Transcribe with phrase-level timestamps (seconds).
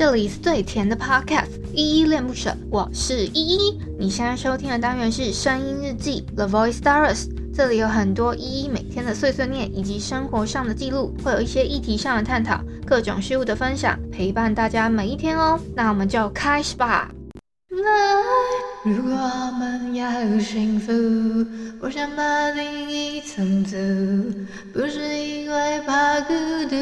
[0.00, 3.78] 这里是最甜的 Podcast，依依恋不舍，我是依依。
[3.98, 15.60] 你现在收听的单元是声音日记 The Voice Diaries，这里有很多依依每天的碎碎念以及生活上的记录，会有一些议题上的探讨，各种事物的分享，陪伴大家每一天哦。
[15.76, 17.10] 那我们就开始吧。
[18.82, 20.90] 如果我们要幸福，
[21.78, 24.34] 我想把定义层次，
[24.72, 26.32] 不是因为怕孤
[26.70, 26.76] 独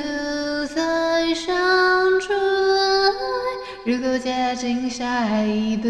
[0.73, 2.58] 才相处。
[3.89, 5.89] 如果接近下一步，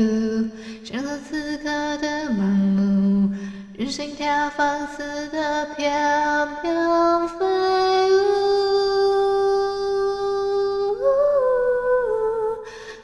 [0.85, 1.65] 选择此刻
[1.99, 3.29] 的盲目，
[3.77, 7.45] 任心跳放肆的飘飘飞
[8.13, 8.15] 舞，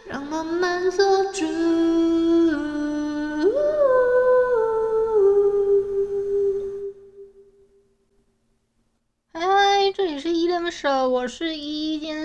[0.07, 1.45] 让我们做主。
[9.33, 11.73] 嗨，这里是一的手，我是一。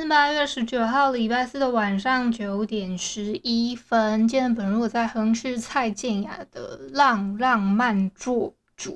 [0.09, 4.27] 八月十九号，礼拜四的晚上九点十一分。
[4.27, 8.94] 今天本日我在哼是蔡健雅的《浪浪漫做主》。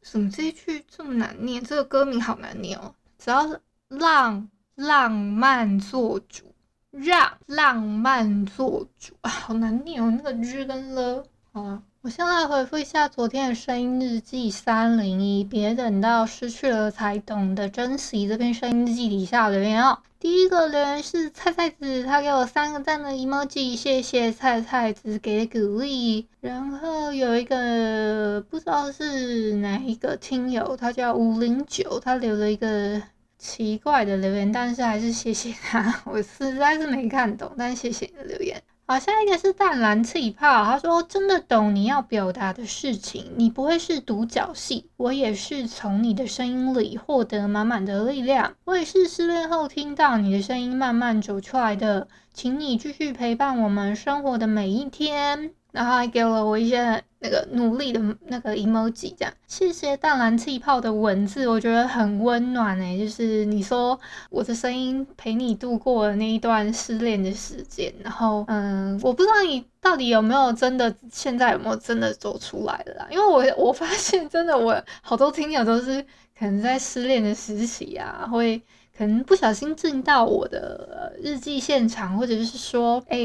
[0.00, 1.62] 什么这一句这么难念？
[1.62, 2.94] 这个歌名好难念哦。
[3.18, 6.54] 只要是浪浪慢做主，
[6.90, 10.10] 让浪漫做主啊，好难念哦。
[10.16, 11.22] 那个日跟了，
[11.54, 11.80] 好。
[12.00, 18.26] 我先来回复一下昨天的声音日记三零一，别等到失去了才懂得珍惜。
[18.26, 26.26] 这篇声音日记底下留言哦，第一个留言是菜菜子，他给我三个赞的 emoji，谢谢菜菜子给鼓励。
[26.40, 33.00] 然后有一个不知道是哪一个听友，他叫五零九，他留了一个
[33.38, 38.60] 奇怪的留言，但是还是谢谢他， 我实在是没看懂，但谢谢你的留言。
[38.86, 40.62] 好，下一个是淡蓝气泡。
[40.62, 48.52] 他说：“真的懂你要表达的事情，你不会是独角戏，我也是从你的声音里获得满满的力量。
[48.64, 63.98] 我也是失恋后听到你的声音慢慢走出来的，请你继续陪伴我们生活的每一天。”然后还给了我一些那个努力的那个 emoji，这样，谢谢淡蓝气泡的文字，我觉得很温暖诶，就是你说
[64.30, 76.00] 我的声音陪你度过了那一段失恋的时间，然后嗯，我不知道你到底有没有真的现在有没有真的走出来了啦，因为我我发现真的我好多听友都是
[76.38, 78.62] 可能在失恋的时期啊，会。
[78.96, 83.18] 可能不小心进到我的日记现场，或者是说，哎、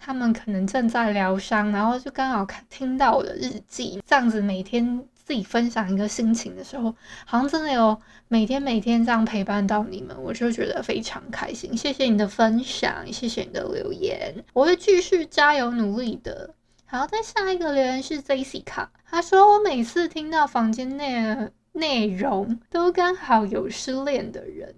[0.00, 6.92] 他们可能正在疗伤，然后就刚好看听到我的日记，这样子每天自己分享一个心情的时候，
[7.24, 7.96] 好像真的有
[8.26, 11.76] 每天每天这样陪伴到你们，我就觉得非常开心。
[11.76, 16.52] 谢谢你的分享，谢谢你的留言，我会继续加油努力的。
[16.84, 24.74] 好，再下一个留言是 Jessica，他说我每次听到房间内内容，都刚好有失恋的人。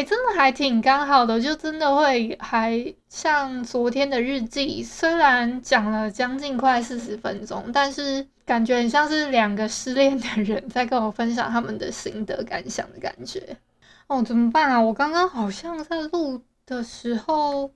[0.00, 13.58] 欸、真的还挺刚好的，就真的会还像昨天的日记，虽然讲了将近快四十分钟，但是感觉很像是两个失恋的人在跟我分享他们的心得感想的感觉。
[14.06, 14.80] 哦，怎么办啊？
[14.80, 17.70] 我刚刚好像在录的时候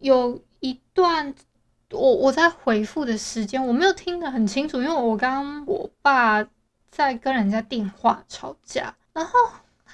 [0.00, 1.32] 有一段
[1.92, 6.44] 我我在回复的时间，我没有听得很清楚，因为我刚我爸
[6.90, 9.30] 在跟人家电话吵架，然后。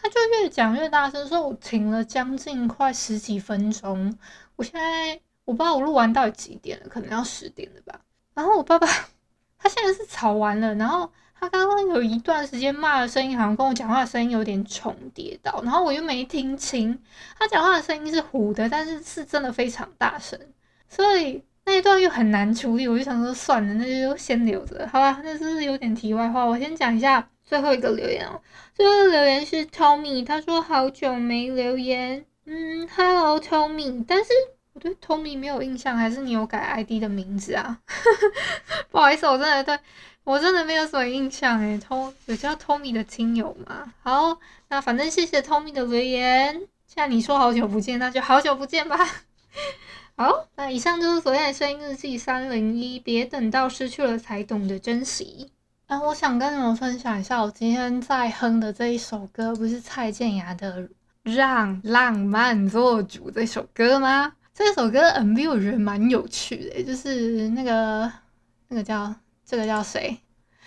[0.03, 4.16] 他就越讲越大声，说我停了将近快十几分钟。
[4.56, 8.00] 我现在我不知道我录完到底几点了，可能要十点了吧。
[8.34, 8.87] 然后我爸爸
[9.59, 16.99] 他现在是吵完了，然后他刚刚有一段时间骂的声音，好像跟我讲话的声音有点重叠到，然后我又没听清。
[17.39, 20.39] 他讲话的声音是糊的，但是是真的非常大声，
[20.89, 22.89] 所以那一段又很难处理。
[22.89, 25.21] 我就想说算了，那就先留着，好吧？
[25.22, 27.28] 那是有点题外话，我先讲一下。
[27.50, 28.41] 最后一个留言哦，
[28.77, 34.31] 最后一个留言是 Tommy，他说好久没留言，嗯，Hello Tommy，但是
[34.72, 37.81] 我对 Tommy 没有印象，还是你有改 ID 的名字啊？
[38.93, 39.77] 不好意思，我真的对
[40.22, 43.93] 我真的没有什么印象诶，Tom 有叫 Tommy 的亲友吗？
[44.05, 48.97] 好，那反正谢谢 Tommy 的留言，既然你说好久不见，那就好久不见吧。
[50.15, 55.51] 好，那以上就是昨天的声音日记三零一，别等到失去了才懂得珍惜。
[55.91, 60.83] 啊，我想跟你们分享一下，我今天在哼的这一首歌，不是蔡健雅的
[61.25, 64.33] 《让浪漫做主》这首歌吗？
[64.54, 68.09] 这首歌 MV 我觉得蛮有趣的，就是那个
[68.69, 69.13] 那个叫
[69.45, 70.16] 这个叫谁？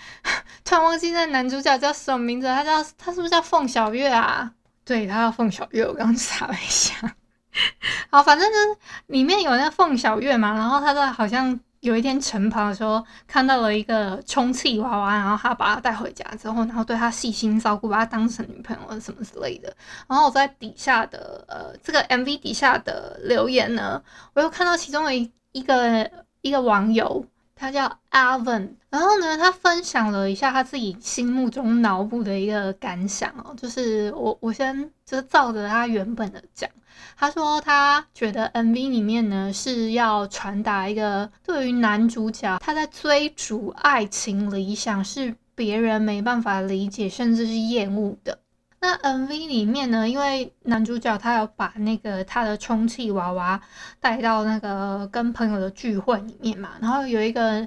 [0.65, 4.51] 突然忘记那男主角叫什么名字，他叫他是不是叫凤小岳啊？
[4.83, 7.15] 对，他叫凤小岳，我刚 查了一下。
[8.11, 8.77] 好，反正就是
[9.07, 11.57] 里面有那凤小岳嘛，然后他的好像。
[11.83, 19.75] 有一天晨跑的时候看到了一个充气娃娃，然后他把它带回家之后，然后对他细心照顾，把他当成女朋友什么之类的。
[20.07, 24.01] 然后我在底下的呃这个 MV 底下的留言呢，
[24.33, 26.09] 我又看到其中的一一个
[26.41, 27.25] 一个网友。
[27.55, 36.69] 他叫 Alvin，然后呢，他分享了一下他自己心目中脑补的一个感想哦，就是我我先就是照着他原本的讲，
[37.15, 48.39] 他说他觉得 MV 里面呢是要传达一个对于男主角他在追逐爱情理想是别人没办法理解甚至是厌恶的。
[48.83, 53.61] 那 MV 里面呢，因为男主角他有把那个他的充气娃娃
[54.01, 57.65] 带到那个跟朋友的聚会里面嘛，然后有一个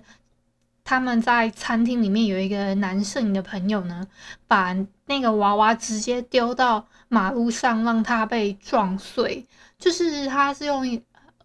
[0.84, 4.06] 他们在餐厅里面有一个男摄影的朋友呢，
[4.46, 4.76] 把
[5.06, 9.46] 那个娃娃直接丢到马路上，让他被撞碎。
[9.78, 10.86] 就是他是用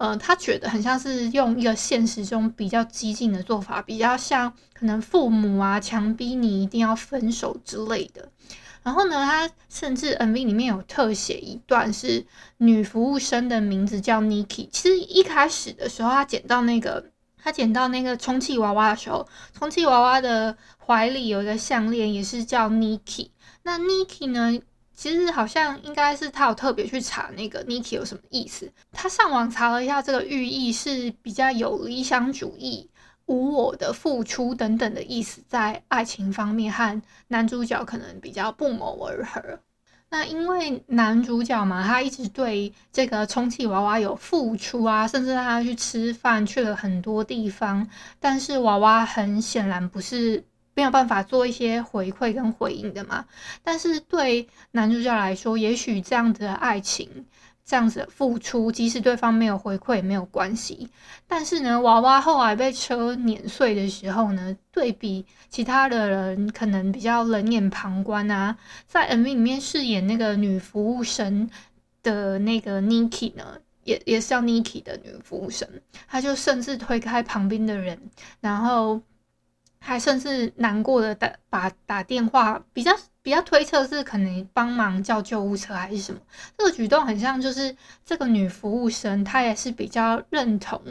[0.02, 8.28] 呃，他觉得很像是用一个现实中比较激进的做法，比较像可能父母啊强逼你一定要分手之类的。
[8.82, 12.26] 然后呢，他甚至 MV 里面有特写一段，是
[12.58, 14.68] 女服务生的名字叫 Niki。
[14.72, 17.06] 其实一开始的时候，他捡到那个
[17.38, 23.30] 他捡到那个充气娃娃的时候，充气娃娃的怀里有一个项链，也是叫 Niki。
[23.62, 24.60] 那 Niki 呢，
[25.02, 28.72] 其实好像应该是他有特别去查那个 Niki 有什么意思。
[28.92, 32.88] 他上网查了一下，这个寓意是比较有理想主义。
[33.26, 39.42] 无我的付出等等的意思，在爱情方面和男主角可能比较不谋而合。
[40.12, 47.90] 那因为男主角嘛，他一直对这个充气娃娃有付出啊，甚至他去吃饭去了很多地方，
[48.20, 53.26] 但是娃娃很显然不是没有办法做一些回馈跟回应的嘛。
[53.64, 57.26] 但是对男主角来说，也许这样的爱情。
[57.64, 60.90] 这样子的付出，即使对方没有回馈也没有关系。
[61.26, 68.58] 但是呢，娃娃后来被车碾碎的时候呢，对比其他的人可能比较冷眼旁观啊，
[68.88, 71.50] 在 MV 里面饰演那个女服务生
[72.04, 75.66] 的那个 Nikki 呢，也也是叫 Nikki 的女服务生，
[76.10, 77.98] 她就甚至推开旁边的人，
[78.42, 79.00] 然后
[79.82, 82.96] 还甚至难过的打把打电话比较。
[83.24, 86.20] 比较推测是可能帮忙叫救护车还是什么，
[86.58, 90.82] 这个举动很像就是这个女服务生，她也是比较认同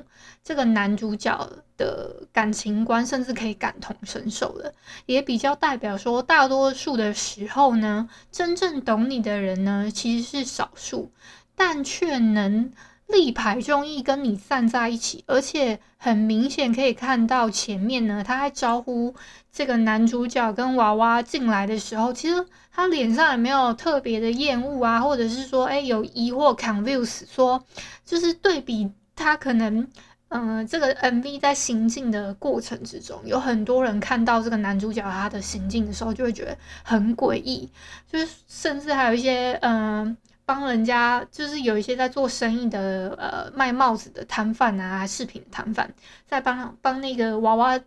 [0.44, 1.36] 这个男主角
[1.76, 4.72] 的感情观，甚至可以感同身受的，
[5.06, 11.10] 也比较代表说大多数的时候呢，真正懂你的人呢其实是少数，
[11.56, 12.70] 但却能。
[13.10, 19.14] 力排众议跟你站在一起，而且很明显可以看到前面呢，他在招呼
[19.52, 27.62] 这个男主角跟娃娃进来的时候，其实他脸上也没有特别的厌恶啊，或者是说，哎，有疑惑，confuse，说
[28.04, 29.86] 就是对比他可能，
[30.28, 37.68] 嗯、这个 MV 在行进的过程之中，有很多人看到这个男主角他的行进的时候，就会觉得很诡异，
[38.10, 40.16] 就是甚至还有一些，嗯、
[40.50, 45.88] 帮人家就是有一些在做生意的，呃，卖帽子的摊贩啊，饰品摊贩，
[46.26, 47.80] 在帮帮那个娃娃，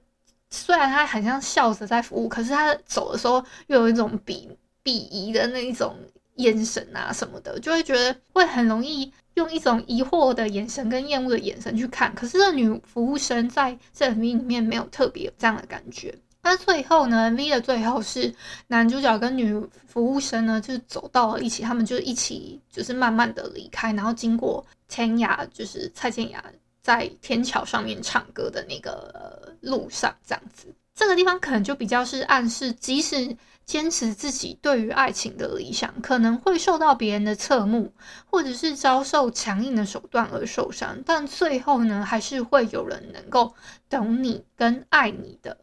[0.50, 4.48] 虽然他很像笑着在服务，可是他走的时候又有一种鄙
[4.81, 5.94] 鄙夷的那一种
[6.36, 12.15] 眼神啊什么的，就会觉得会很容易用一种疑惑的眼神跟厌恶的眼神去看。
[12.15, 16.18] 可是这女服务生在这里面没有特别有这样的感觉。
[16.45, 18.35] 那最后呢？V 的最后是
[18.67, 19.53] 男主角跟女
[19.87, 26.43] 服务生呢，就走到了一起，他们就一起就是慢慢的离开，然后经过天涯，就是蔡健雅
[26.81, 37.89] 在天桥上面唱歌的那个路上，这样子，这个地方可能就比较是暗示，即使坚持自己对于爱情的理想，可能会受到别人的侧目，
[38.29, 43.55] 或者是遭受强硬的手段而受伤，但最后呢，还是会有人能够
[43.89, 45.57] 懂你跟爱你的。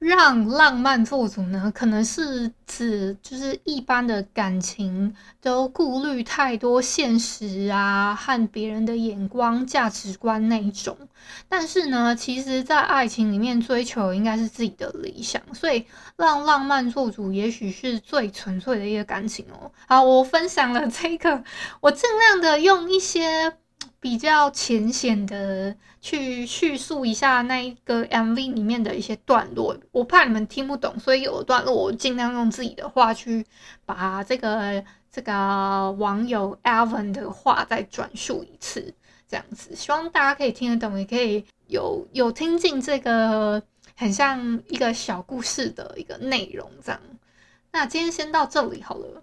[0.00, 10.96] 让浪漫做主呢，可能是指就是一般的感情都顾虑太多现实啊和别人的眼光价值观那一种，
[11.50, 15.84] 但是呢，其实，在爱情里面追求应该是自己的理想，所以
[16.16, 19.70] 让浪漫做主也许是最纯粹的一个感情哦。
[19.86, 21.44] 好，我分享了这个，
[21.82, 23.54] 我尽量的用一些。
[24.00, 33.44] 比较浅显的去叙述一下那一个 MV 里面的一些段落，我怕你们听不懂，所以有段落我尽量用自己的话去
[33.84, 38.94] 把这个这个网友 Alvin 的话再转述一次，
[39.28, 43.62] 这样子，希望大家可以听得懂，也可以有有听进这个
[43.94, 47.00] 很像一个小故事的一个内容，这样。
[47.72, 49.22] 那今天先到这里好了。